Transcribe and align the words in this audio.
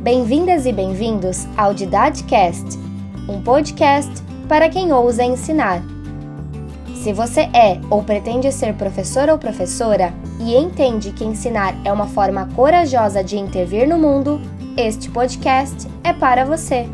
Bem-vindas 0.00 0.64
e 0.64 0.72
bem-vindos 0.72 1.46
ao 1.58 1.74
Didadcast, 1.74 2.78
um 3.28 3.42
podcast 3.42 4.10
para 4.48 4.66
quem 4.70 4.94
ousa 4.94 5.22
ensinar. 5.22 5.82
Se 6.94 7.12
você 7.12 7.42
é 7.52 7.78
ou 7.90 8.02
pretende 8.02 8.50
ser 8.50 8.72
professor 8.76 9.28
ou 9.28 9.36
professora 9.36 10.14
e 10.38 10.56
entende 10.56 11.12
que 11.12 11.22
ensinar 11.22 11.74
é 11.84 11.92
uma 11.92 12.06
forma 12.06 12.48
corajosa 12.56 13.22
de 13.22 13.36
intervir 13.36 13.86
no 13.86 13.98
mundo, 13.98 14.40
este 14.74 15.10
podcast 15.10 15.86
é 16.02 16.14
para 16.14 16.46
você. 16.46 16.88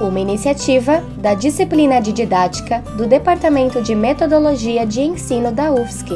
Uma 0.00 0.20
iniciativa 0.20 1.00
da 1.16 1.34
disciplina 1.34 2.00
de 2.00 2.12
didática 2.12 2.80
do 2.96 3.04
Departamento 3.04 3.82
de 3.82 3.96
Metodologia 3.96 4.86
de 4.86 5.00
Ensino 5.00 5.50
da 5.50 5.72
UFSC. 5.72 6.12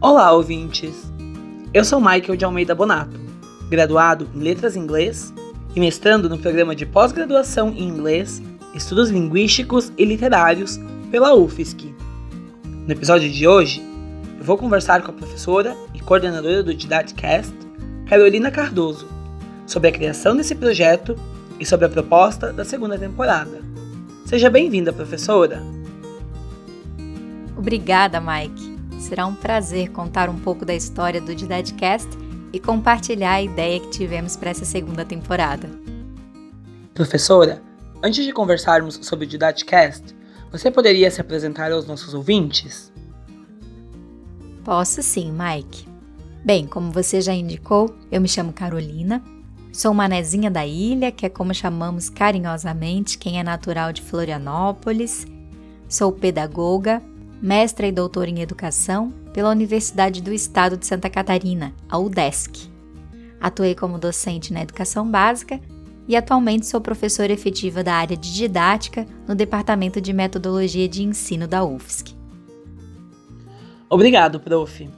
Olá, 0.00 0.32
ouvintes! 0.32 1.10
Eu 1.74 1.84
sou 1.84 2.00
Michael 2.00 2.36
de 2.36 2.44
Almeida 2.44 2.72
Bonato, 2.72 3.18
graduado 3.68 4.28
em 4.32 4.38
Letras 4.38 4.76
Inglês 4.76 5.34
e 5.74 5.80
mestrando 5.80 6.28
no 6.28 6.38
programa 6.38 6.74
de 6.74 6.84
pós-graduação 6.84 7.70
em 7.70 7.88
Inglês, 7.88 8.42
Estudos 8.74 9.10
Linguísticos 9.10 9.92
e 9.96 10.04
Literários 10.04 10.78
pela 11.10 11.34
UFSC. 11.34 11.94
No 12.86 12.92
episódio 12.92 13.30
de 13.30 13.46
hoje, 13.46 13.82
eu 14.38 14.44
vou 14.44 14.56
conversar 14.56 15.02
com 15.02 15.10
a 15.10 15.14
professora 15.14 15.76
e 15.94 16.00
coordenadora 16.00 16.62
do 16.62 16.74
Didacast, 16.74 17.54
Carolina 18.06 18.50
Cardoso, 18.50 19.06
sobre 19.66 19.88
a 19.88 19.92
criação 19.92 20.36
desse 20.36 20.54
projeto 20.54 21.14
e 21.58 21.66
sobre 21.66 21.86
a 21.86 21.90
proposta 21.90 22.52
da 22.52 22.64
segunda 22.64 22.98
temporada. 22.98 23.60
Seja 24.24 24.50
bem-vinda, 24.50 24.92
professora! 24.92 25.62
Obrigada, 27.56 28.20
Mike! 28.20 28.78
Será 28.98 29.26
um 29.26 29.34
prazer 29.34 29.90
contar 29.90 30.28
um 30.28 30.38
pouco 30.38 30.64
da 30.64 30.74
história 30.74 31.20
do 31.20 31.34
Didadcast 31.34 32.08
e 32.52 32.60
compartilhar 32.60 33.34
a 33.34 33.42
ideia 33.42 33.80
que 33.80 33.90
tivemos 33.90 34.36
para 34.36 34.50
essa 34.50 34.64
segunda 34.64 35.04
temporada. 35.04 35.68
Professora, 36.94 37.62
antes 38.02 38.24
de 38.24 38.32
conversarmos 38.32 38.98
sobre 39.02 39.24
o 39.24 39.28
Didadcast, 39.28 40.14
você 40.50 40.70
poderia 40.70 41.10
se 41.10 41.20
apresentar 41.20 41.70
aos 41.70 41.86
nossos 41.86 42.12
ouvintes? 42.12 42.92
Posso 44.64 45.02
sim, 45.02 45.32
Mike. 45.32 45.88
Bem, 46.44 46.66
como 46.66 46.90
você 46.90 47.20
já 47.20 47.32
indicou, 47.32 47.94
eu 48.10 48.20
me 48.20 48.28
chamo 48.28 48.52
Carolina, 48.52 49.22
sou 49.72 49.92
uma 49.92 50.08
nezinha 50.08 50.50
da 50.50 50.66
ilha, 50.66 51.12
que 51.12 51.26
é 51.26 51.28
como 51.28 51.54
chamamos 51.54 52.08
carinhosamente 52.08 53.18
quem 53.18 53.38
é 53.38 53.42
natural 53.42 53.92
de 53.92 54.02
Florianópolis, 54.02 55.26
sou 55.88 56.12
pedagoga, 56.12 57.02
mestra 57.40 57.86
e 57.86 57.92
doutora 57.92 58.28
em 58.28 58.40
Educação 58.40 59.12
pela 59.32 59.50
Universidade 59.50 60.20
do 60.20 60.32
Estado 60.32 60.76
de 60.76 60.86
Santa 60.86 61.08
Catarina, 61.08 61.72
a 61.88 61.98
UDESC. 61.98 62.68
Atuei 63.40 63.74
como 63.74 63.98
docente 63.98 64.52
na 64.52 64.62
Educação 64.62 65.10
Básica 65.10 65.58
e 66.06 66.16
atualmente 66.16 66.66
sou 66.66 66.80
professora 66.80 67.32
efetiva 67.32 67.82
da 67.82 67.94
área 67.94 68.16
de 68.16 68.34
Didática 68.34 69.06
no 69.26 69.34
Departamento 69.34 70.00
de 70.00 70.12
Metodologia 70.12 70.88
de 70.88 71.02
Ensino 71.02 71.46
da 71.46 71.64
UFSC. 71.64 72.14
Obrigado, 73.88 74.38
prof. 74.38 74.88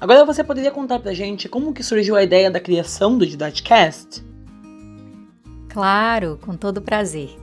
Agora 0.00 0.24
você 0.24 0.42
poderia 0.44 0.70
contar 0.70 0.98
pra 1.00 1.12
gente 1.12 1.48
como 1.48 1.72
que 1.72 1.82
surgiu 1.82 2.16
a 2.16 2.22
ideia 2.22 2.50
da 2.50 2.60
criação 2.60 3.16
do 3.16 3.26
Didacast? 3.26 4.24
Claro, 5.68 6.38
com 6.42 6.56
todo 6.56 6.82
prazer. 6.82 7.41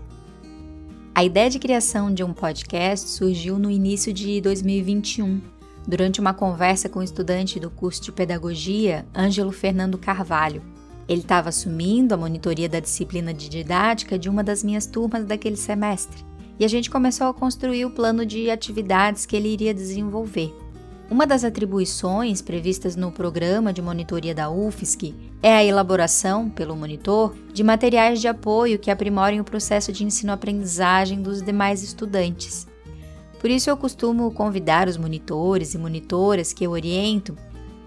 A 1.19 1.23
ideia 1.25 1.49
de 1.49 1.59
criação 1.59 2.13
de 2.13 2.23
um 2.23 2.31
podcast 2.31 3.09
surgiu 3.09 3.59
no 3.59 3.69
início 3.69 4.13
de 4.13 4.39
2021, 4.39 5.41
durante 5.85 6.21
uma 6.21 6.33
conversa 6.33 6.87
com 6.87 6.99
o 6.99 7.03
estudante 7.03 7.59
do 7.59 7.69
curso 7.69 8.01
de 8.03 8.09
pedagogia, 8.09 9.05
Ângelo 9.13 9.51
Fernando 9.51 9.97
Carvalho. 9.97 10.63
Ele 11.09 11.19
estava 11.19 11.49
assumindo 11.49 12.13
a 12.13 12.17
monitoria 12.17 12.69
da 12.69 12.79
disciplina 12.79 13.33
de 13.33 13.49
didática 13.49 14.17
de 14.17 14.29
uma 14.29 14.41
das 14.41 14.63
minhas 14.63 14.85
turmas 14.85 15.25
daquele 15.25 15.57
semestre, 15.57 16.23
e 16.57 16.63
a 16.63 16.69
gente 16.69 16.89
começou 16.89 17.27
a 17.27 17.33
construir 17.33 17.83
o 17.83 17.91
plano 17.91 18.25
de 18.25 18.49
atividades 18.49 19.25
que 19.25 19.35
ele 19.35 19.49
iria 19.49 19.73
desenvolver. 19.73 20.55
Uma 21.11 21.25
das 21.25 21.43
atribuições 21.43 22.39
previstas 22.39 22.95
no 22.95 23.11
programa 23.11 23.73
de 23.73 23.81
monitoria 23.81 24.35
da 24.35 24.47
UFSC 24.51 25.15
é 25.41 25.51
a 25.51 25.65
elaboração, 25.65 26.47
pelo 26.51 26.75
monitor, 26.75 27.35
de 27.51 27.63
materiais 27.63 28.21
de 28.21 28.27
apoio 28.27 28.77
que 28.77 28.91
aprimorem 28.91 29.39
o 29.39 29.43
processo 29.43 29.91
de 29.91 30.03
ensino-aprendizagem 30.03 31.19
dos 31.19 31.41
demais 31.41 31.81
estudantes. 31.81 32.67
Por 33.39 33.49
isso, 33.49 33.71
eu 33.71 33.75
costumo 33.75 34.31
convidar 34.31 34.87
os 34.87 34.97
monitores 34.97 35.73
e 35.73 35.79
monitoras 35.79 36.53
que 36.53 36.63
eu 36.63 36.71
oriento 36.71 37.35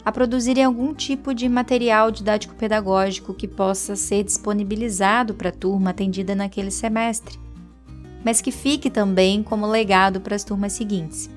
a 0.04 0.10
produzirem 0.10 0.64
algum 0.64 0.92
tipo 0.92 1.32
de 1.32 1.48
material 1.48 2.10
didático-pedagógico 2.10 3.32
que 3.34 3.46
possa 3.46 3.94
ser 3.94 4.24
disponibilizado 4.24 5.32
para 5.32 5.50
a 5.50 5.52
turma 5.52 5.90
atendida 5.90 6.34
naquele 6.34 6.72
semestre, 6.72 7.38
mas 8.24 8.40
que 8.40 8.50
fique 8.50 8.90
também 8.90 9.44
como 9.44 9.64
legado 9.64 10.20
para 10.20 10.34
as 10.34 10.42
turmas 10.42 10.72
seguintes. 10.72 11.30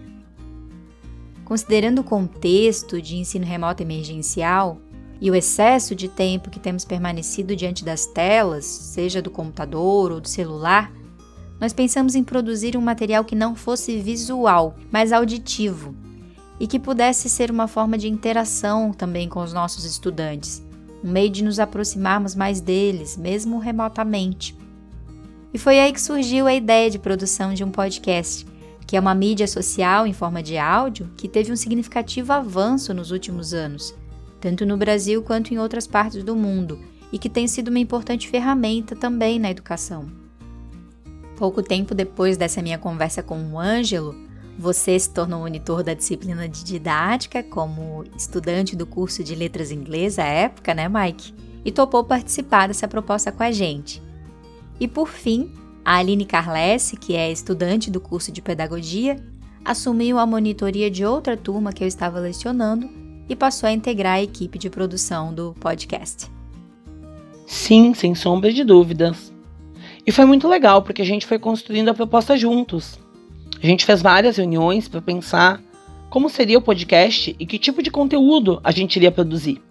Considerando 1.46 2.00
o 2.00 2.04
contexto 2.04 3.00
de 3.00 3.18
ensino 3.18 3.46
remoto 3.46 3.84
emergencial 3.84 4.80
e 5.22 5.30
o 5.30 5.36
excesso 5.36 5.96
de 5.96 6.10
tempo 6.10 6.50
que 6.50 6.60
temos 6.60 6.84
permanecido 6.84 7.56
diante 7.56 7.86
das 7.86 8.08
telas, 8.08 8.66
seja 8.66 9.22
do 9.22 9.30
computador 9.30 10.12
ou 10.12 10.20
do 10.20 10.28
celular, 10.28 10.92
nós 11.60 11.72
pensamos 11.72 12.16
em 12.16 12.24
produzir 12.24 12.76
um 12.76 12.82
material 12.82 13.24
que 13.24 13.36
não 13.36 13.56
fosse 13.56 13.98
visual, 14.00 14.76
mas 14.92 15.14
auditivo, 15.14 15.96
e 16.60 16.68
que 16.68 16.80
pudesse 16.80 17.30
ser 17.30 17.52
uma 17.52 17.68
forma 17.68 17.98
de 17.98 18.10
interação 18.10 18.92
também 18.92 19.30
com 19.30 19.42
os 19.42 19.54
nossos 19.54 19.86
estudantes, 19.86 20.64
um 21.04 21.12
meio 21.12 21.30
de 21.30 21.44
nos 21.44 21.60
aproximarmos 21.60 22.34
mais 22.34 22.60
deles, 22.60 23.16
mesmo 23.16 23.60
remotamente. 23.60 24.58
E 25.54 25.58
foi 25.58 25.80
aí 25.80 25.94
que 25.94 26.02
surgiu 26.02 26.48
a 26.48 26.54
ideia 26.54 26.90
de 26.90 27.00
produção 27.00 27.54
de 27.54 27.64
um 27.64 27.72
podcast 27.72 28.46
que 28.96 28.98
é 28.98 29.02
uma 29.02 29.14
mídia 29.14 29.46
social 29.46 30.08
em 30.08 30.14
forma 30.14 30.42
de 30.42 30.58
áudio 30.58 31.10
que 31.18 31.28
teve 31.28 31.52
um 31.52 31.56
significativo 31.58 32.32
avanço 32.32 32.94
nos 32.94 33.12
últimos 33.12 33.54
anos, 33.54 33.94
tanto 34.40 34.66
no 34.66 34.78
Brasil 34.78 35.22
quanto 35.22 35.54
em 35.54 35.60
outras 35.60 35.86
partes 35.86 36.24
do 36.24 36.34
mundo, 36.34 36.80
e 37.12 37.20
que 37.20 37.28
tem 37.28 37.46
sido 37.46 37.68
uma 37.68 37.80
importante 37.80 38.30
ferramenta 38.30 38.96
também 38.96 39.38
na 39.38 39.52
educação. 39.52 40.06
Pouco 41.36 41.62
tempo 41.62 41.94
depois 41.94 42.38
dessa 42.38 42.62
minha 42.62 42.78
conversa 42.78 43.22
com 43.22 43.38
o 43.52 43.60
Ângelo, 43.60 44.16
você 44.58 44.98
se 44.98 45.10
tornou 45.10 45.42
monitor 45.42 45.84
da 45.84 45.94
disciplina 45.94 46.48
de 46.48 46.64
didática 46.64 47.44
como 47.44 48.06
estudante 48.16 48.78
do 48.78 48.86
curso 48.86 49.26
de 49.26 49.36
letras 49.36 49.72
inglês 49.72 50.18
à 50.18 50.24
época, 50.24 50.74
né, 50.74 50.88
Mike? 50.88 51.34
E 51.66 51.72
topou 51.74 52.06
participar 52.06 52.70
dessa 52.70 52.88
proposta 52.88 53.30
com 53.30 53.44
a 53.44 53.52
gente. 53.52 54.02
E 54.80 54.88
por 54.88 55.10
fim, 55.10 55.52
a 55.86 55.98
Aline 55.98 56.26
Carlesse, 56.26 56.98
que 56.98 57.16
é 57.16 57.32
estudante 57.32 57.92
do 57.92 58.02
curso 58.02 58.32
de 58.32 58.42
pedagogia, 58.42 59.24
assumiu 59.64 60.18
a 60.18 60.26
monitoria 60.26 60.90
de 60.90 61.06
outra 61.06 61.38
turma 61.38 61.72
que 61.72 61.84
eu 61.84 61.88
estava 61.88 62.20
lecionando 62.20 62.90
e 63.30 63.36
passou 63.36 63.70
a 63.70 63.72
integrar 63.72 64.16
a 64.16 64.24
equipe 64.24 64.58
de 64.58 64.70
produção 64.70 65.32
do 65.32 65.56
podcast. 65.60 66.30
Sim, 67.46 67.94
sem 67.94 68.16
sombra 68.16 68.52
de 68.52 68.64
dúvidas. 68.64 69.32
E 70.06 70.12
foi 70.12 70.26
muito 70.26 70.48
legal 70.48 70.82
porque 70.82 71.04
a 71.04 71.06
gente 71.06 71.28
foi 71.28 71.38
construindo 71.38 71.90
a 71.90 71.94
proposta 71.94 72.36
juntos. 72.36 73.00
A 73.62 73.66
gente 73.66 73.86
fez 73.86 74.02
várias 74.02 74.38
reuniões 74.38 74.88
para 74.88 75.02
pensar 75.02 75.62
como 76.10 76.30
seria 76.30 76.58
o 76.58 76.62
podcast 76.62 77.36
e 77.40 77.46
que 77.46 77.60
tipo 77.60 77.84
de 77.84 77.92
conteúdo 77.92 78.60
a 78.64 78.72
gente 78.72 78.96
iria 78.96 79.12
produzir. 79.12 79.62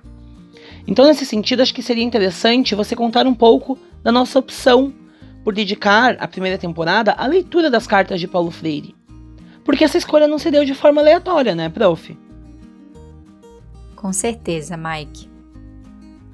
Então, 0.87 1.07
nesse 1.07 1.25
sentido, 1.25 1.63
acho 1.63 1.75
que 1.75 1.83
seria 1.83 2.05
interessante 2.05 2.75
você 2.75 2.95
contar 2.95 3.27
um 3.27 3.35
pouco 3.35 3.79
da 4.03 4.13
nossa 4.13 4.39
opção 4.39 4.93
por 5.45 5.55
dedicar 5.55 6.17
a 6.19 6.27
primeira 6.27 6.57
temporada 6.57 7.13
à 7.13 7.27
leitura 7.27 7.71
das 7.71 7.87
cartas 7.87 8.19
de 8.19 8.27
Paulo 8.27 8.51
Freire. 8.51 8.97
Porque 9.63 9.85
essa 9.85 9.99
escolha 9.99 10.27
não 10.27 10.39
se 10.39 10.51
deu 10.51 10.65
de 10.65 10.75
forma 10.75 11.03
aleatória, 11.03 11.55
né, 11.55 11.69
prof? 11.69 12.17
Com 13.95 14.13
certeza, 14.13 14.77
Mike. 14.77 15.29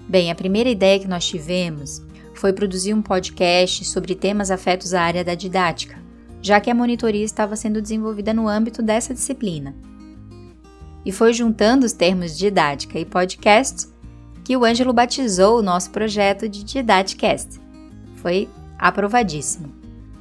Bem, 0.09 0.31
a 0.31 0.35
primeira 0.35 0.71
ideia 0.71 0.99
que 0.99 1.09
nós 1.09 1.27
tivemos 1.27 2.03
foi 2.35 2.53
produzir 2.53 2.95
um 2.95 3.03
podcast 3.03 3.85
sobre 3.85 4.15
temas 4.15 4.51
afetos 4.51 4.95
à 4.95 5.03
área 5.03 5.25
da 5.25 5.35
didática, 5.35 5.99
já 6.41 6.61
que 6.61 6.71
a 6.71 6.75
monitoria 6.75 7.25
estava 7.25 7.55
sendo 7.55 7.83
desenvolvida 7.83 8.33
no 8.33 8.49
âmbito 8.49 8.83
dessa 8.83 9.13
disciplina. 9.13 9.75
E 11.05 11.13
foi 11.13 11.33
juntando 11.33 11.85
os 11.85 11.93
termos 11.93 12.37
didática 12.37 12.99
e 12.99 13.05
podcast 13.05 13.89
que 14.45 14.57
o 14.57 14.65
Ângelo 14.65 14.93
batizou 14.93 15.59
o 15.59 15.63
nosso 15.63 15.91
projeto 15.91 16.49
de 16.49 16.65
Didadcast. 16.65 17.61
Foi 18.17 18.49
aprovadíssimo. 18.81 19.73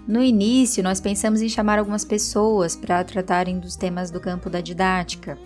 No 0.05 0.21
início, 0.21 0.83
nós 0.83 0.99
pensamos 0.99 1.41
em 1.41 1.47
chamar 1.47 1.79
algumas 1.79 2.03
pessoas 2.03 2.75
para 2.75 3.03
tratarem 3.03 3.59
dos 3.59 3.75
temas 3.75 4.11
do 4.11 4.19
campo 4.19 4.49
da 4.49 4.59
didática, 4.59 5.37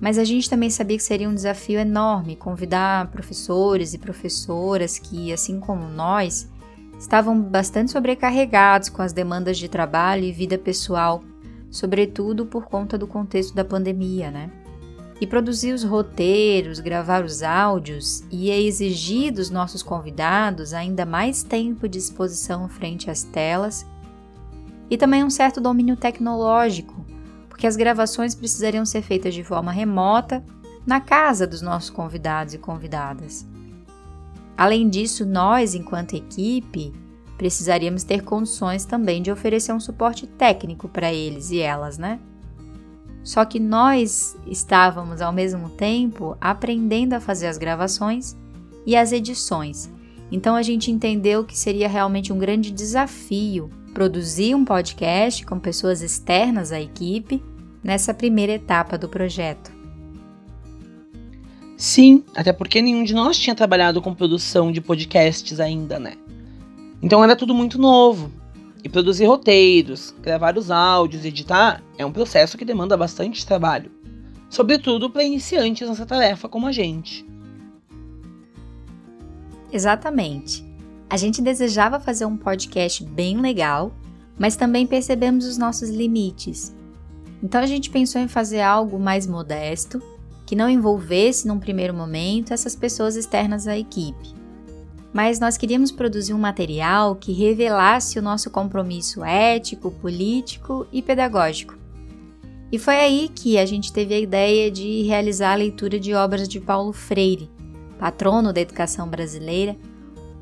mas 0.00 0.18
a 0.18 0.24
gente 0.24 0.50
também 0.50 0.68
sabia 0.68 0.96
que 0.96 1.02
seria 1.02 1.28
um 1.28 1.34
desafio 1.34 1.78
enorme 1.78 2.34
convidar 2.34 3.10
professores 3.10 3.94
e 3.94 3.98
professoras 3.98 4.98
que, 4.98 5.32
assim 5.32 5.60
como 5.60 5.88
nós, 5.88 6.50
estavam 6.98 7.40
bastante 7.40 7.92
sobrecarregados 7.92 8.88
com 8.88 9.02
as 9.02 9.12
demandas 9.12 9.56
de 9.58 9.68
trabalho 9.68 10.24
e 10.24 10.32
vida 10.32 10.58
pessoal, 10.58 11.22
sobretudo 11.70 12.46
por 12.46 12.64
conta 12.66 12.98
do 12.98 13.06
contexto 13.06 13.54
da 13.54 13.64
pandemia, 13.64 14.30
né? 14.30 14.50
E 15.24 15.26
produzir 15.26 15.72
os 15.72 15.82
roteiros, 15.82 16.80
gravar 16.80 17.24
os 17.24 17.42
áudios 17.42 18.22
ia 18.30 18.60
exigir 18.60 19.32
dos 19.32 19.48
nossos 19.48 19.82
convidados 19.82 20.74
ainda 20.74 21.06
mais 21.06 21.42
tempo 21.42 21.88
de 21.88 21.96
exposição 21.96 22.68
frente 22.68 23.10
às 23.10 23.22
telas 23.22 23.86
e 24.90 24.98
também 24.98 25.24
um 25.24 25.30
certo 25.30 25.62
domínio 25.62 25.96
tecnológico, 25.96 27.06
porque 27.48 27.66
as 27.66 27.74
gravações 27.74 28.34
precisariam 28.34 28.84
ser 28.84 29.00
feitas 29.00 29.32
de 29.32 29.42
forma 29.42 29.72
remota 29.72 30.44
na 30.86 31.00
casa 31.00 31.46
dos 31.46 31.62
nossos 31.62 31.88
convidados 31.88 32.52
e 32.52 32.58
convidadas. 32.58 33.46
Além 34.54 34.90
disso, 34.90 35.24
nós, 35.24 35.74
enquanto 35.74 36.14
equipe, 36.14 36.92
precisaríamos 37.38 38.04
ter 38.04 38.22
condições 38.24 38.84
também 38.84 39.22
de 39.22 39.32
oferecer 39.32 39.72
um 39.72 39.80
suporte 39.80 40.26
técnico 40.26 40.86
para 40.86 41.10
eles 41.10 41.50
e 41.50 41.60
elas, 41.60 41.96
né? 41.96 42.20
Só 43.24 43.44
que 43.46 43.58
nós 43.58 44.36
estávamos 44.46 45.22
ao 45.22 45.32
mesmo 45.32 45.70
tempo 45.70 46.36
aprendendo 46.38 47.14
a 47.14 47.20
fazer 47.20 47.46
as 47.46 47.56
gravações 47.56 48.36
e 48.86 48.94
as 48.94 49.12
edições. 49.12 49.90
Então 50.30 50.54
a 50.54 50.62
gente 50.62 50.90
entendeu 50.90 51.42
que 51.42 51.56
seria 51.56 51.88
realmente 51.88 52.32
um 52.32 52.38
grande 52.38 52.70
desafio 52.70 53.70
produzir 53.94 54.54
um 54.54 54.64
podcast 54.64 55.46
com 55.46 55.58
pessoas 55.58 56.02
externas 56.02 56.70
à 56.70 56.80
equipe 56.80 57.42
nessa 57.82 58.12
primeira 58.12 58.52
etapa 58.52 58.98
do 58.98 59.08
projeto. 59.08 59.72
Sim, 61.76 62.24
até 62.34 62.52
porque 62.52 62.82
nenhum 62.82 63.04
de 63.04 63.14
nós 63.14 63.38
tinha 63.38 63.54
trabalhado 63.54 64.02
com 64.02 64.14
produção 64.14 64.70
de 64.70 64.80
podcasts 64.80 65.58
ainda, 65.60 65.98
né? 65.98 66.14
Então 67.02 67.22
era 67.22 67.34
tudo 67.34 67.54
muito 67.54 67.78
novo. 67.78 68.30
E 68.84 68.88
produzir 68.88 69.24
roteiros, 69.24 70.14
gravar 70.20 70.58
os 70.58 70.70
áudios, 70.70 71.24
editar 71.24 71.82
é 71.96 72.04
um 72.04 72.12
processo 72.12 72.58
que 72.58 72.66
demanda 72.66 72.98
bastante 72.98 73.46
trabalho, 73.46 73.90
sobretudo 74.50 75.08
para 75.08 75.24
iniciantes 75.24 75.88
nessa 75.88 76.04
tarefa 76.04 76.50
como 76.50 76.66
a 76.66 76.72
gente. 76.72 77.26
Exatamente. 79.72 80.62
A 81.08 81.16
gente 81.16 81.40
desejava 81.40 81.98
fazer 81.98 82.26
um 82.26 82.36
podcast 82.36 83.02
bem 83.02 83.40
legal, 83.40 83.90
mas 84.38 84.54
também 84.54 84.86
percebemos 84.86 85.46
os 85.46 85.56
nossos 85.56 85.88
limites. 85.88 86.76
Então 87.42 87.62
a 87.62 87.66
gente 87.66 87.88
pensou 87.88 88.20
em 88.20 88.28
fazer 88.28 88.60
algo 88.60 88.98
mais 88.98 89.26
modesto, 89.26 90.02
que 90.44 90.54
não 90.54 90.68
envolvesse 90.68 91.48
num 91.48 91.58
primeiro 91.58 91.94
momento 91.94 92.52
essas 92.52 92.76
pessoas 92.76 93.16
externas 93.16 93.66
à 93.66 93.78
equipe 93.78 94.33
mas 95.14 95.38
nós 95.38 95.56
queríamos 95.56 95.92
produzir 95.92 96.34
um 96.34 96.38
material 96.38 97.14
que 97.14 97.32
revelasse 97.32 98.18
o 98.18 98.22
nosso 98.22 98.50
compromisso 98.50 99.24
ético, 99.24 99.92
político 99.92 100.88
e 100.92 101.00
pedagógico. 101.00 101.78
E 102.72 102.80
foi 102.80 102.96
aí 102.96 103.30
que 103.32 103.56
a 103.56 103.64
gente 103.64 103.92
teve 103.92 104.12
a 104.12 104.18
ideia 104.18 104.68
de 104.72 105.02
realizar 105.02 105.52
a 105.52 105.56
leitura 105.56 106.00
de 106.00 106.12
obras 106.12 106.48
de 106.48 106.58
Paulo 106.58 106.92
Freire, 106.92 107.48
patrono 107.96 108.52
da 108.52 108.60
educação 108.60 109.06
brasileira, 109.06 109.76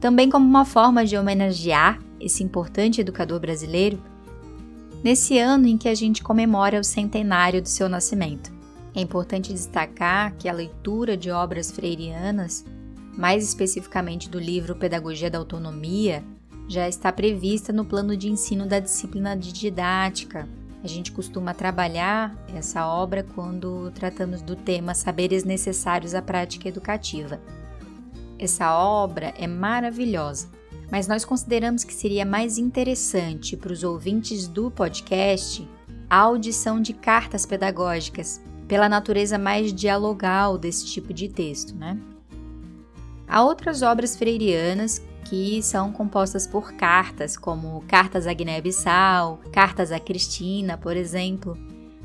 também 0.00 0.30
como 0.30 0.46
uma 0.46 0.64
forma 0.64 1.04
de 1.04 1.18
homenagear 1.18 2.00
esse 2.18 2.42
importante 2.42 3.02
educador 3.02 3.38
brasileiro 3.38 4.00
nesse 5.04 5.38
ano 5.38 5.66
em 5.66 5.76
que 5.76 5.88
a 5.88 5.94
gente 5.94 6.22
comemora 6.22 6.80
o 6.80 6.84
centenário 6.84 7.60
do 7.60 7.68
seu 7.68 7.90
nascimento. 7.90 8.50
É 8.94 9.02
importante 9.02 9.52
destacar 9.52 10.34
que 10.36 10.48
a 10.48 10.52
leitura 10.52 11.14
de 11.14 11.30
obras 11.30 11.70
freirianas 11.70 12.64
mais 13.16 13.44
especificamente 13.44 14.28
do 14.28 14.38
livro 14.38 14.74
Pedagogia 14.74 15.30
da 15.30 15.38
Autonomia, 15.38 16.24
já 16.68 16.88
está 16.88 17.12
prevista 17.12 17.72
no 17.72 17.84
plano 17.84 18.16
de 18.16 18.30
ensino 18.30 18.66
da 18.66 18.80
disciplina 18.80 19.36
de 19.36 19.52
didática. 19.52 20.48
A 20.82 20.86
gente 20.88 21.12
costuma 21.12 21.54
trabalhar 21.54 22.34
essa 22.54 22.86
obra 22.86 23.22
quando 23.34 23.90
tratamos 23.92 24.42
do 24.42 24.56
tema 24.56 24.94
Saberes 24.94 25.44
Necessários 25.44 26.14
à 26.14 26.22
Prática 26.22 26.68
Educativa. 26.68 27.40
Essa 28.38 28.74
obra 28.74 29.32
é 29.36 29.46
maravilhosa, 29.46 30.48
mas 30.90 31.06
nós 31.06 31.24
consideramos 31.24 31.84
que 31.84 31.94
seria 31.94 32.24
mais 32.24 32.58
interessante 32.58 33.56
para 33.56 33.72
os 33.72 33.84
ouvintes 33.84 34.48
do 34.48 34.70
podcast 34.70 35.68
a 36.10 36.16
audição 36.16 36.80
de 36.80 36.92
cartas 36.92 37.46
pedagógicas, 37.46 38.40
pela 38.68 38.88
natureza 38.88 39.38
mais 39.38 39.72
dialogal 39.72 40.58
desse 40.58 40.86
tipo 40.86 41.14
de 41.14 41.28
texto, 41.28 41.74
né? 41.74 41.98
Há 43.26 43.42
outras 43.42 43.82
obras 43.82 44.16
freirianas 44.16 45.00
que 45.24 45.62
são 45.62 45.92
compostas 45.92 46.46
por 46.46 46.72
cartas, 46.74 47.36
como 47.36 47.82
Cartas 47.88 48.26
a 48.26 48.32
Guiné-Bissau, 48.32 49.40
Cartas 49.52 49.92
a 49.92 49.98
Cristina, 49.98 50.76
por 50.76 50.96
exemplo. 50.96 51.56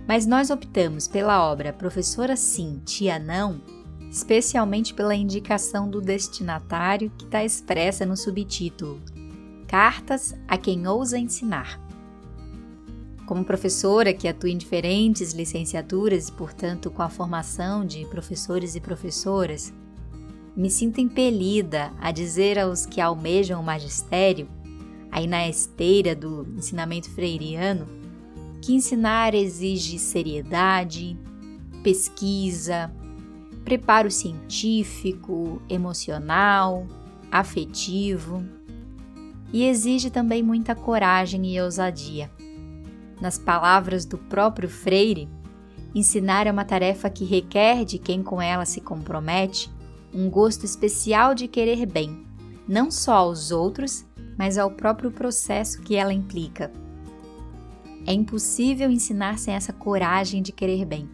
Mas 0.08 0.26
nós 0.26 0.50
optamos 0.50 1.08
pela 1.08 1.44
obra 1.44 1.74
Professora 1.74 2.36
Sim, 2.36 2.82
Tia 2.86 3.20
Não, 3.20 3.62
especialmente 4.10 4.94
pela 4.94 5.16
indicação 5.16 5.90
do 5.90 6.00
destinatário 6.00 7.12
que 7.18 7.26
está 7.26 7.44
expressa 7.44 8.06
no 8.06 8.16
subtítulo 8.16 9.02
Cartas 9.68 10.34
a 10.48 10.58
quem 10.58 10.88
ousa 10.88 11.18
ensinar. 11.18 11.78
Como 13.26 13.44
professora 13.44 14.14
que 14.14 14.26
atua 14.26 14.50
em 14.50 14.58
diferentes 14.58 15.34
licenciaturas 15.34 16.30
e, 16.30 16.32
portanto, 16.32 16.90
com 16.90 17.02
a 17.02 17.10
formação 17.10 17.86
de 17.86 18.06
professores 18.06 18.76
e 18.76 18.80
professoras, 18.80 19.74
me 20.58 20.72
sinto 20.72 21.00
impelida 21.00 21.94
a 22.02 22.12
dizer 22.12 22.58
aos 22.58 22.84
que 22.84 23.00
almejam 23.00 23.62
o 23.62 23.64
magistério, 23.64 24.50
aí 25.12 25.28
na 25.28 25.48
esteira 25.48 26.16
do 26.16 26.48
ensinamento 26.58 27.12
freiriano, 27.12 27.88
que 28.60 28.74
ensinar 28.74 29.36
exige 29.36 30.00
seriedade, 30.00 31.16
pesquisa, 31.84 32.92
preparo 33.64 34.10
científico, 34.10 35.62
emocional, 35.70 36.88
afetivo 37.32 38.44
e 39.54 39.64
exige 39.64 40.10
também 40.10 40.42
muita 40.42 40.74
coragem 40.74 41.46
e 41.46 41.62
ousadia. 41.62 42.32
Nas 43.22 43.38
palavras 43.38 44.06
do 44.06 44.18
próprio 44.18 44.68
Freire, 44.68 45.30
ensinar 45.94 46.48
é 46.48 46.52
uma 46.52 46.66
tarefa 46.66 47.12
que 47.12 47.26
requer 47.26 47.86
de 47.86 48.00
quem 48.00 48.24
com 48.24 48.42
ela 48.42 48.66
se 48.66 48.82
compromete 48.82 49.77
um 50.18 50.32
gosto 50.32 50.66
especial 50.66 51.36
de 51.36 51.48
querer 51.48 51.86
bem, 51.86 52.26
não 52.68 52.90
só 52.90 53.14
aos 53.14 53.52
outros, 53.52 54.04
mas 54.36 54.58
ao 54.58 54.72
próprio 54.72 55.12
processo 55.12 55.80
que 55.84 55.96
ela 55.96 56.12
implica. 56.12 56.72
É 58.04 58.14
impossível 58.14 58.90
ensinar 58.90 59.38
sem 59.38 59.54
essa 59.54 59.72
coragem 59.72 60.42
de 60.42 60.52
querer 60.52 60.86
bem, 60.86 61.08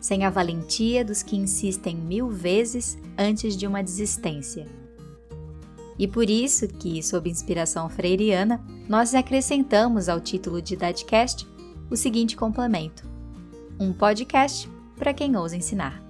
sem 0.00 0.24
a 0.24 0.30
valentia 0.30 1.04
dos 1.04 1.22
que 1.22 1.36
insistem 1.36 1.94
mil 1.94 2.30
vezes 2.30 2.96
antes 3.18 3.54
de 3.54 3.66
uma 3.66 3.82
desistência. 3.82 4.66
E 5.98 6.08
por 6.08 6.30
isso 6.30 6.66
que, 6.66 7.02
sob 7.02 7.28
inspiração 7.28 7.90
freiriana, 7.90 8.64
nós 8.88 9.14
acrescentamos 9.14 10.08
ao 10.08 10.18
título 10.18 10.62
de 10.62 10.76
Dadcast 10.76 11.46
o 11.90 11.96
seguinte 11.96 12.36
complemento: 12.36 13.06
um 13.78 13.92
podcast 13.92 14.66
para 14.96 15.12
quem 15.12 15.36
ousa 15.36 15.56
ensinar. 15.56 16.09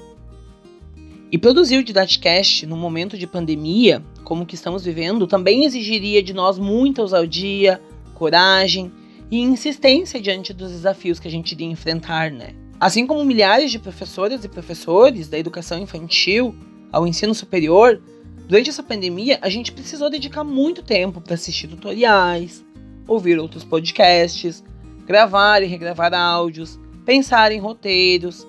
E 1.32 1.38
produzir 1.38 1.78
o 1.78 1.84
Didacast 1.84 2.66
num 2.66 2.76
momento 2.76 3.16
de 3.16 3.24
pandemia, 3.24 4.04
como 4.24 4.44
que 4.44 4.56
estamos 4.56 4.84
vivendo, 4.84 5.28
também 5.28 5.64
exigiria 5.64 6.20
de 6.20 6.32
nós 6.32 6.58
muita 6.58 7.02
ousadia, 7.02 7.80
coragem 8.14 8.90
e 9.30 9.38
insistência 9.38 10.20
diante 10.20 10.52
dos 10.52 10.72
desafios 10.72 11.20
que 11.20 11.28
a 11.28 11.30
gente 11.30 11.52
iria 11.52 11.68
enfrentar, 11.68 12.32
né? 12.32 12.52
Assim 12.80 13.06
como 13.06 13.24
milhares 13.24 13.70
de 13.70 13.78
professoras 13.78 14.44
e 14.44 14.48
professores 14.48 15.28
da 15.28 15.38
educação 15.38 15.78
infantil 15.78 16.52
ao 16.90 17.06
ensino 17.06 17.32
superior, 17.32 18.02
durante 18.48 18.70
essa 18.70 18.82
pandemia 18.82 19.38
a 19.40 19.48
gente 19.48 19.70
precisou 19.70 20.10
dedicar 20.10 20.42
muito 20.42 20.82
tempo 20.82 21.20
para 21.20 21.34
assistir 21.34 21.68
tutoriais, 21.68 22.64
ouvir 23.06 23.38
outros 23.38 23.62
podcasts, 23.62 24.64
gravar 25.06 25.62
e 25.62 25.66
regravar 25.66 26.12
áudios, 26.12 26.76
pensar 27.04 27.52
em 27.52 27.60
roteiros, 27.60 28.44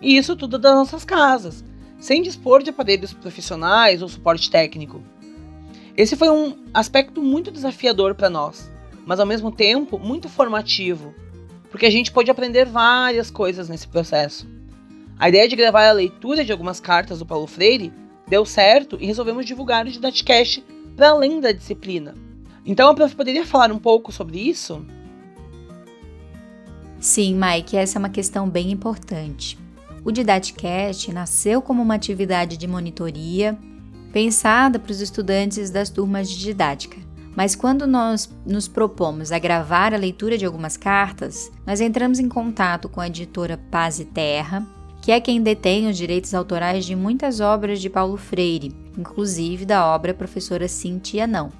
e 0.00 0.16
isso 0.16 0.34
tudo 0.34 0.58
das 0.58 0.74
nossas 0.74 1.04
casas 1.04 1.62
sem 2.02 2.20
dispor 2.20 2.64
de 2.64 2.70
aparelhos 2.70 3.12
profissionais 3.12 4.02
ou 4.02 4.08
suporte 4.08 4.50
técnico. 4.50 5.00
Esse 5.96 6.16
foi 6.16 6.28
um 6.28 6.56
aspecto 6.74 7.22
muito 7.22 7.52
desafiador 7.52 8.16
para 8.16 8.28
nós, 8.28 8.68
mas 9.06 9.20
ao 9.20 9.26
mesmo 9.26 9.52
tempo 9.52 10.00
muito 10.00 10.28
formativo, 10.28 11.14
porque 11.70 11.86
a 11.86 11.90
gente 11.90 12.10
pôde 12.10 12.28
aprender 12.28 12.64
várias 12.64 13.30
coisas 13.30 13.68
nesse 13.68 13.86
processo. 13.86 14.48
A 15.16 15.28
ideia 15.28 15.46
de 15.46 15.54
gravar 15.54 15.86
a 15.86 15.92
leitura 15.92 16.44
de 16.44 16.50
algumas 16.50 16.80
cartas 16.80 17.20
do 17.20 17.26
Paulo 17.26 17.46
Freire 17.46 17.92
deu 18.26 18.44
certo 18.44 18.98
e 19.00 19.06
resolvemos 19.06 19.46
divulgar 19.46 19.86
o 19.86 19.90
Didatcast 19.90 20.64
para 20.96 21.10
além 21.10 21.38
da 21.38 21.52
disciplina. 21.52 22.16
Então 22.66 22.90
a 22.90 22.94
prof 22.94 23.14
poderia 23.14 23.46
falar 23.46 23.70
um 23.70 23.78
pouco 23.78 24.10
sobre 24.10 24.40
isso? 24.40 24.84
Sim, 26.98 27.38
Mike, 27.40 27.76
essa 27.76 27.96
é 27.96 28.00
uma 28.00 28.10
questão 28.10 28.50
bem 28.50 28.72
importante. 28.72 29.56
O 30.04 30.10
Didacast 30.10 31.12
nasceu 31.12 31.62
como 31.62 31.82
uma 31.82 31.94
atividade 31.94 32.56
de 32.56 32.66
monitoria 32.66 33.56
pensada 34.12 34.78
para 34.78 34.92
os 34.92 35.00
estudantes 35.00 35.70
das 35.70 35.88
turmas 35.88 36.28
de 36.28 36.38
didática. 36.38 36.98
Mas 37.34 37.54
quando 37.54 37.86
nós 37.86 38.30
nos 38.44 38.68
propomos 38.68 39.32
a 39.32 39.38
gravar 39.38 39.94
a 39.94 39.96
leitura 39.96 40.36
de 40.36 40.44
algumas 40.44 40.76
cartas, 40.76 41.50
nós 41.66 41.80
entramos 41.80 42.18
em 42.18 42.28
contato 42.28 42.88
com 42.88 43.00
a 43.00 43.06
editora 43.06 43.58
Paz 43.70 43.98
e 44.00 44.04
Terra, 44.04 44.66
que 45.00 45.10
é 45.10 45.20
quem 45.20 45.42
detém 45.42 45.88
os 45.88 45.96
direitos 45.96 46.34
autorais 46.34 46.84
de 46.84 46.94
muitas 46.94 47.40
obras 47.40 47.80
de 47.80 47.88
Paulo 47.88 48.18
Freire, 48.18 48.74
inclusive 48.98 49.64
da 49.64 49.86
obra 49.86 50.12
Professora 50.12 50.68
Cintia 50.68 51.26
Não. 51.26 51.50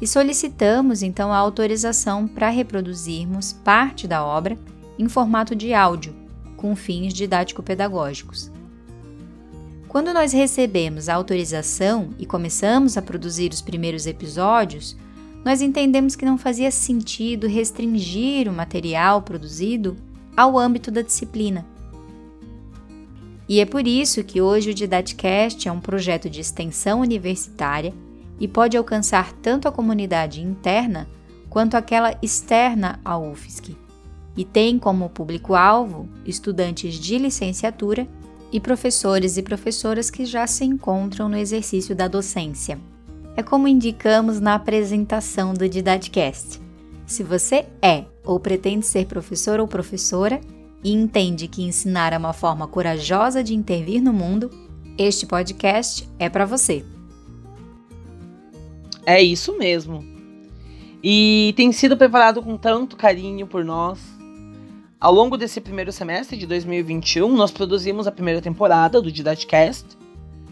E 0.00 0.06
solicitamos 0.06 1.02
então 1.02 1.32
a 1.32 1.36
autorização 1.36 2.28
para 2.28 2.50
reproduzirmos 2.50 3.52
parte 3.52 4.06
da 4.06 4.24
obra 4.24 4.58
em 4.98 5.08
formato 5.08 5.56
de 5.56 5.72
áudio, 5.72 6.14
com 6.62 6.76
fins 6.76 7.12
didático-pedagógicos. 7.12 8.48
Quando 9.88 10.14
nós 10.14 10.32
recebemos 10.32 11.08
a 11.08 11.14
autorização 11.16 12.10
e 12.20 12.24
começamos 12.24 12.96
a 12.96 13.02
produzir 13.02 13.52
os 13.52 13.60
primeiros 13.60 14.06
episódios, 14.06 14.96
nós 15.44 15.60
entendemos 15.60 16.14
que 16.14 16.24
não 16.24 16.38
fazia 16.38 16.70
sentido 16.70 17.48
restringir 17.48 18.48
o 18.48 18.52
material 18.52 19.22
produzido 19.22 19.96
ao 20.36 20.56
âmbito 20.56 20.88
da 20.92 21.02
disciplina. 21.02 21.66
E 23.48 23.58
é 23.58 23.66
por 23.66 23.84
isso 23.84 24.22
que 24.22 24.40
hoje 24.40 24.70
o 24.70 24.74
Didacast 24.74 25.68
é 25.68 25.72
um 25.72 25.80
projeto 25.80 26.30
de 26.30 26.40
extensão 26.40 27.00
universitária 27.00 27.92
e 28.38 28.46
pode 28.46 28.76
alcançar 28.76 29.32
tanto 29.42 29.66
a 29.66 29.72
comunidade 29.72 30.40
interna 30.40 31.08
quanto 31.50 31.76
aquela 31.76 32.16
externa 32.22 33.00
ao 33.04 33.28
UFSC 33.28 33.81
e 34.36 34.44
tem 34.44 34.78
como 34.78 35.10
público-alvo 35.10 36.08
estudantes 36.24 36.94
de 36.94 37.18
licenciatura 37.18 38.06
e 38.52 38.60
professores 38.60 39.36
e 39.36 39.42
professoras 39.42 40.10
que 40.10 40.24
já 40.24 40.46
se 40.46 40.64
encontram 40.64 41.28
no 41.28 41.36
exercício 41.36 41.94
da 41.94 42.06
docência. 42.08 42.78
É 43.36 43.42
como 43.42 43.66
indicamos 43.66 44.40
na 44.40 44.54
apresentação 44.54 45.54
do 45.54 45.68
Didadcast. 45.68 46.60
Se 47.06 47.22
você 47.22 47.66
é 47.80 48.04
ou 48.24 48.38
pretende 48.38 48.86
ser 48.86 49.06
professor 49.06 49.58
ou 49.58 49.66
professora 49.66 50.40
e 50.84 50.92
entende 50.92 51.48
que 51.48 51.62
ensinar 51.62 52.12
é 52.12 52.18
uma 52.18 52.32
forma 52.32 52.66
corajosa 52.66 53.42
de 53.42 53.54
intervir 53.54 54.02
no 54.02 54.12
mundo, 54.12 54.50
este 54.98 55.24
podcast 55.26 56.08
é 56.18 56.28
para 56.28 56.44
você. 56.44 56.84
É 59.06 59.22
isso 59.22 59.56
mesmo. 59.56 60.04
E 61.02 61.52
tem 61.56 61.72
sido 61.72 61.96
preparado 61.96 62.42
com 62.42 62.56
tanto 62.56 62.96
carinho 62.96 63.46
por 63.46 63.64
nós, 63.64 63.98
ao 65.02 65.12
longo 65.12 65.36
desse 65.36 65.60
primeiro 65.60 65.90
semestre 65.90 66.36
de 66.36 66.46
2021, 66.46 67.34
nós 67.34 67.50
produzimos 67.50 68.06
a 68.06 68.12
primeira 68.12 68.40
temporada 68.40 69.02
do 69.02 69.10
Didacast, 69.10 69.98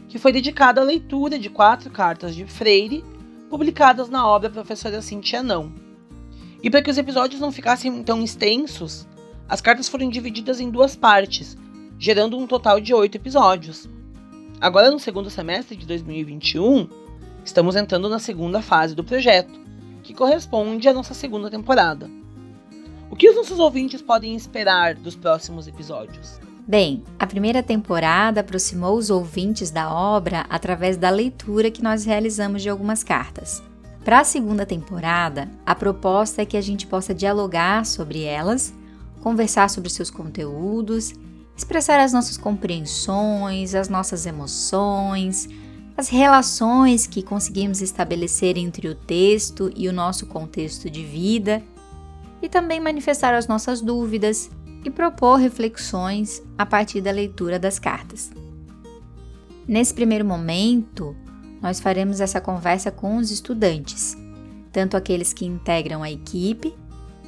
que 0.09 0.19
foi 0.19 0.33
dedicada 0.33 0.81
à 0.81 0.85
leitura 0.85 1.39
de 1.39 1.49
quatro 1.49 1.89
cartas 1.89 2.35
de 2.35 2.45
Freire, 2.45 3.05
publicadas 3.49 4.09
na 4.09 4.27
obra 4.27 4.51
Professora 4.51 5.01
Cintia 5.03 5.41
Não. 5.41 5.73
E 6.61 6.69
para 6.69 6.83
que 6.83 6.91
os 6.91 6.99
episódios 6.99 7.41
não 7.41 7.53
ficassem 7.53 8.03
tão 8.03 8.25
extensos, 8.25 9.07
as 9.49 9.61
cartas 9.61 9.89
foram 9.89 10.09
divididas 10.09 10.59
em 10.59 10.69
duas 10.69 10.97
partes, 10.97 11.57
gerando 11.97 12.37
um 12.37 12.45
total 12.45 12.81
de 12.81 12.93
oito 12.93 13.15
episódios. 13.15 13.89
Agora, 14.61 14.91
no 14.91 14.99
segundo 14.99 15.31
semestre 15.31 15.77
de 15.77 15.87
2021, 15.87 16.89
estamos 17.45 17.77
entrando 17.77 18.09
na 18.09 18.19
segunda 18.19 18.61
fase 18.61 18.97
do 18.97 19.05
projeto, 19.05 19.61
que 20.03 20.13
corresponde 20.13 20.89
à 20.89 20.93
nossa 20.93 21.15
segunda 21.15 21.49
temporada. 21.49 22.11
Que 23.21 23.29
os 23.29 23.37
nossos 23.37 23.59
ouvintes 23.59 24.01
podem 24.01 24.35
esperar 24.35 24.95
dos 24.95 25.15
próximos 25.15 25.69
episódios? 25.69 26.41
Bem, 26.67 27.05
a 27.19 27.27
primeira 27.27 27.63
temporada 27.63 28.41
aproximou 28.41 28.97
os 28.97 29.11
ouvintes 29.11 29.71
da 29.71 29.93
obra 29.93 30.47
através 30.49 30.97
da 30.97 31.11
leitura 31.11 31.71
que 31.71 31.83
nós 31.83 32.07
realizamos 32.07 32.63
de 32.63 32.71
algumas 32.71 33.05
cartas. 33.05 33.63
Para 34.03 34.21
a 34.21 34.25
segunda 34.25 34.65
temporada, 34.65 35.51
a 35.67 35.75
proposta 35.75 36.41
é 36.41 36.47
que 36.47 36.57
a 36.57 36.63
gente 36.63 36.87
possa 36.87 37.13
dialogar 37.13 37.85
sobre 37.85 38.23
elas, 38.23 38.73
conversar 39.21 39.69
sobre 39.69 39.91
seus 39.91 40.11
conteúdos, 40.11 41.13
expressar 41.55 42.01
as 42.01 42.15
nossas 42.15 42.39
compreensões, 42.39 43.75
as 43.75 43.91
nossas 43.91 44.25
emoções, 44.25 45.47
as 45.95 46.09
relações 46.09 47.07
que 47.07 47.23
conseguimos 47.23 47.83
estabelecer 47.83 48.57
entre 48.57 48.89
o 48.89 48.95
texto 48.95 49.71
e 49.77 49.91
o 49.91 49.93
nosso 49.93 50.25
contexto 50.25 50.89
de 50.89 51.05
vida 51.05 51.63
e 52.43 52.49
também 52.49 52.81
manifestar 52.81 53.35
as 53.35 53.47
nossas 53.47 53.81
dúvidas 53.81 54.51
e 54.85 54.91
propor 54.91 55.37
reflexões 55.37 56.43
a 56.57 56.65
partir 56.65 57.01
da 57.01 57.11
leitura 57.11 57.59
das 57.59 57.79
cartas. 57.79 58.31
Nesse 59.67 59.95
primeiro 59.95 60.25
momento, 60.25 61.15
nós 61.61 61.79
faremos 61.79 62.21
essa 62.21 62.41
conversa 62.41 62.91
com 62.91 63.17
os 63.19 63.31
estudantes, 63.31 64.17
tanto 64.73 64.97
aqueles 64.97 65.33
que 65.33 65.45
integram 65.45 66.03
a 66.03 66.11
equipe, 66.11 66.75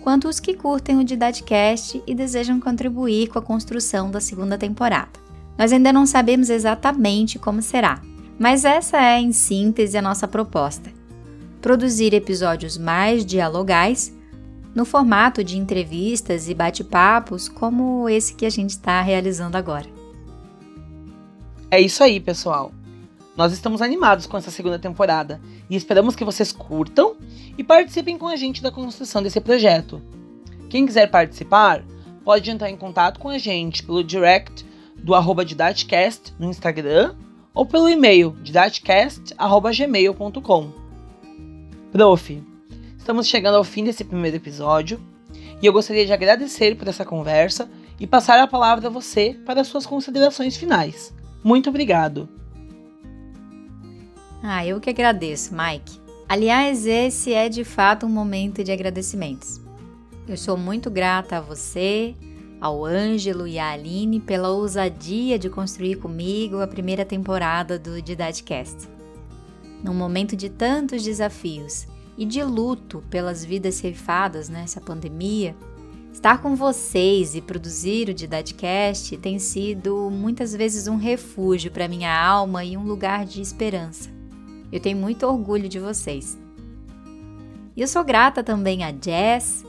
quanto 0.02 0.28
os 0.28 0.40
que 0.40 0.54
curtem 0.54 0.98
o 0.98 1.04
Didadcast 1.04 2.02
e 2.06 2.14
desejam 2.14 2.58
contribuir 2.58 3.28
com 3.28 3.38
a 3.38 3.42
construção 3.42 4.10
da 4.10 4.20
segunda 4.20 4.58
temporada. 4.58 5.20
Nós 5.56 5.72
ainda 5.72 5.92
não 5.92 6.06
sabemos 6.06 6.50
exatamente 6.50 7.38
como 7.38 7.62
será, 7.62 8.00
mas 8.38 8.64
essa 8.64 9.00
é, 9.00 9.20
em 9.20 9.32
síntese, 9.32 9.96
a 9.96 10.02
nossa 10.02 10.26
proposta: 10.26 10.90
produzir 11.60 12.14
episódios 12.14 12.76
mais 12.76 13.24
dialogais 13.24 14.12
no 14.74 14.84
formato 14.84 15.44
de 15.44 15.58
entrevistas 15.58 16.48
e 16.48 16.54
bate-papos 16.54 17.48
como 17.48 18.08
esse 18.08 18.34
que 18.34 18.46
a 18.46 18.50
gente 18.50 18.70
está 18.70 19.00
realizando 19.02 19.56
agora. 19.56 19.86
É 21.70 21.80
isso 21.80 22.02
aí, 22.02 22.20
pessoal. 22.20 22.72
Nós 23.36 23.52
estamos 23.52 23.80
animados 23.80 24.26
com 24.26 24.36
essa 24.36 24.50
segunda 24.50 24.78
temporada 24.78 25.40
e 25.70 25.76
esperamos 25.76 26.14
que 26.14 26.24
vocês 26.24 26.52
curtam 26.52 27.16
e 27.56 27.64
participem 27.64 28.18
com 28.18 28.28
a 28.28 28.36
gente 28.36 28.62
da 28.62 28.70
construção 28.70 29.22
desse 29.22 29.40
projeto. 29.40 30.02
Quem 30.68 30.84
quiser 30.84 31.10
participar, 31.10 31.82
pode 32.24 32.50
entrar 32.50 32.70
em 32.70 32.76
contato 32.76 33.18
com 33.18 33.30
a 33.30 33.38
gente 33.38 33.82
pelo 33.82 34.04
direct 34.04 34.66
do 34.96 35.14
arroba 35.14 35.42
Didatcast 35.44 36.32
no 36.38 36.48
Instagram 36.48 37.14
ou 37.54 37.66
pelo 37.66 37.88
e-mail 37.88 38.36
didatcast.gmail.com. 38.42 40.72
Prof, 41.90 42.42
Estamos 43.02 43.26
chegando 43.26 43.56
ao 43.56 43.64
fim 43.64 43.82
desse 43.82 44.04
primeiro 44.04 44.36
episódio 44.36 45.00
e 45.60 45.66
eu 45.66 45.72
gostaria 45.72 46.06
de 46.06 46.12
agradecer 46.12 46.76
por 46.76 46.86
essa 46.86 47.04
conversa 47.04 47.68
e 47.98 48.06
passar 48.06 48.38
a 48.38 48.46
palavra 48.46 48.86
a 48.86 48.90
você 48.90 49.36
para 49.44 49.64
suas 49.64 49.84
considerações 49.84 50.56
finais. 50.56 51.12
Muito 51.42 51.68
obrigado. 51.68 52.28
Ah, 54.40 54.64
eu 54.64 54.78
que 54.78 54.88
agradeço, 54.88 55.52
Mike. 55.52 56.00
Aliás, 56.28 56.86
esse 56.86 57.32
é 57.32 57.48
de 57.48 57.64
fato 57.64 58.06
um 58.06 58.08
momento 58.08 58.62
de 58.62 58.70
agradecimentos. 58.70 59.60
Eu 60.28 60.36
sou 60.36 60.56
muito 60.56 60.88
grata 60.88 61.38
a 61.38 61.40
você, 61.40 62.14
ao 62.60 62.84
Ângelo 62.84 63.48
e 63.48 63.58
à 63.58 63.72
Aline 63.72 64.20
pela 64.20 64.50
ousadia 64.50 65.40
de 65.40 65.50
construir 65.50 65.96
comigo 65.96 66.60
a 66.60 66.68
primeira 66.68 67.04
temporada 67.04 67.80
do 67.80 68.00
Didadcast. 68.00 68.88
Num 69.82 69.92
momento 69.92 70.36
de 70.36 70.48
tantos 70.48 71.02
desafios 71.02 71.90
e 72.16 72.24
de 72.24 72.42
luto 72.42 73.02
pelas 73.10 73.44
vidas 73.44 73.76
ceifadas 73.76 74.48
nessa 74.48 74.80
pandemia, 74.80 75.56
estar 76.12 76.42
com 76.42 76.54
vocês 76.54 77.34
e 77.34 77.40
produzir 77.40 78.08
o 78.08 78.14
Didadcast 78.14 79.16
tem 79.16 79.38
sido 79.38 80.10
muitas 80.10 80.52
vezes 80.54 80.86
um 80.86 80.96
refúgio 80.96 81.70
para 81.70 81.88
minha 81.88 82.14
alma 82.14 82.64
e 82.64 82.76
um 82.76 82.84
lugar 82.84 83.24
de 83.24 83.40
esperança. 83.40 84.10
Eu 84.70 84.80
tenho 84.80 84.96
muito 84.96 85.26
orgulho 85.26 85.68
de 85.68 85.78
vocês. 85.78 86.38
E 87.74 87.80
eu 87.80 87.88
sou 87.88 88.04
grata 88.04 88.42
também 88.42 88.84
a 88.84 88.92
Jess, 88.92 89.64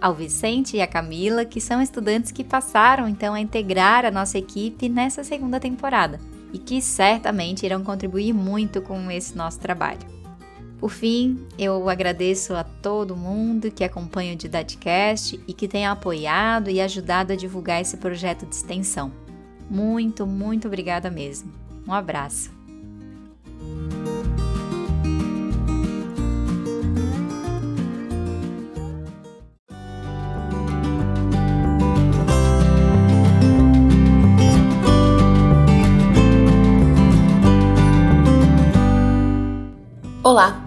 ao 0.00 0.14
Vicente 0.14 0.76
e 0.76 0.80
a 0.80 0.86
Camila, 0.86 1.44
que 1.44 1.60
são 1.60 1.80
estudantes 1.80 2.32
que 2.32 2.42
passaram 2.42 3.08
então 3.08 3.34
a 3.34 3.40
integrar 3.40 4.04
a 4.04 4.10
nossa 4.10 4.36
equipe 4.36 4.88
nessa 4.88 5.22
segunda 5.22 5.60
temporada 5.60 6.18
e 6.52 6.58
que 6.58 6.82
certamente 6.82 7.64
irão 7.64 7.84
contribuir 7.84 8.32
muito 8.32 8.82
com 8.82 9.10
esse 9.10 9.36
nosso 9.36 9.60
trabalho. 9.60 10.21
Por 10.82 10.90
fim, 10.90 11.46
eu 11.56 11.88
agradeço 11.88 12.54
a 12.54 12.64
todo 12.64 13.14
mundo 13.14 13.70
que 13.70 13.84
acompanha 13.84 14.34
o 14.34 14.36
Didadcast 14.36 15.38
e 15.46 15.54
que 15.54 15.68
tem 15.68 15.86
apoiado 15.86 16.68
e 16.68 16.80
ajudado 16.80 17.32
a 17.32 17.36
divulgar 17.36 17.80
esse 17.80 17.96
projeto 17.98 18.44
de 18.44 18.56
extensão. 18.56 19.12
Muito, 19.70 20.26
muito 20.26 20.66
obrigada 20.66 21.08
mesmo. 21.08 21.52
Um 21.86 21.92
abraço. 21.92 22.50
Olá! 40.24 40.61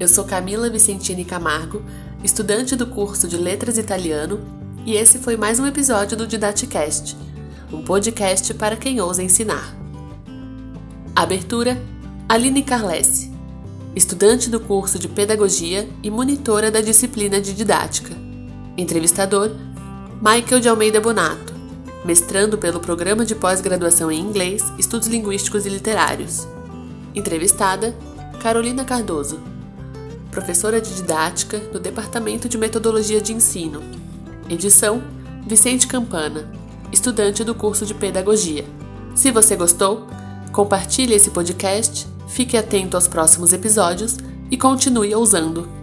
Eu 0.00 0.08
sou 0.08 0.24
Camila 0.24 0.70
Vicentini 0.70 1.26
Camargo, 1.26 1.82
estudante 2.24 2.74
do 2.74 2.86
curso 2.86 3.28
de 3.28 3.36
Letras 3.36 3.76
Italiano, 3.76 4.40
e 4.86 4.94
esse 4.94 5.18
foi 5.18 5.36
mais 5.36 5.60
um 5.60 5.66
episódio 5.66 6.16
do 6.16 6.26
Didaticast, 6.26 7.14
um 7.70 7.82
podcast 7.82 8.54
para 8.54 8.76
quem 8.76 8.98
ousa 8.98 9.22
ensinar. 9.22 9.76
Abertura: 11.14 11.76
Aline 12.26 12.62
Carlesse, 12.62 13.30
estudante 13.94 14.48
do 14.48 14.58
curso 14.58 14.98
de 14.98 15.06
Pedagogia 15.06 15.86
e 16.02 16.10
monitora 16.10 16.70
da 16.70 16.80
disciplina 16.80 17.38
de 17.38 17.52
Didática. 17.52 18.16
Entrevistador: 18.78 19.50
Michael 20.22 20.62
de 20.62 20.68
Almeida 20.70 20.98
Bonato, 20.98 21.52
mestrando 22.06 22.56
pelo 22.56 22.80
Programa 22.80 23.26
de 23.26 23.34
Pós-Graduação 23.34 24.10
em 24.10 24.18
Inglês, 24.18 24.64
Estudos 24.78 25.08
Linguísticos 25.08 25.66
e 25.66 25.68
Literários. 25.68 26.48
Entrevistada: 27.14 27.94
Carolina 28.40 28.82
Cardoso 28.82 29.49
professora 30.30 30.80
de 30.80 30.94
didática 30.94 31.58
do 31.58 31.78
Departamento 31.80 32.48
de 32.48 32.56
Metodologia 32.56 33.20
de 33.20 33.32
Ensino. 33.32 33.82
Edição: 34.48 35.02
Vicente 35.46 35.86
Campana, 35.86 36.50
estudante 36.92 37.44
do 37.44 37.54
curso 37.54 37.84
de 37.84 37.94
Pedagogia. 37.94 38.64
Se 39.14 39.30
você 39.30 39.56
gostou, 39.56 40.06
compartilhe 40.52 41.14
esse 41.14 41.30
podcast, 41.30 42.06
fique 42.28 42.56
atento 42.56 42.96
aos 42.96 43.08
próximos 43.08 43.52
episódios 43.52 44.18
e 44.50 44.56
continue 44.56 45.14
ousando. 45.14 45.79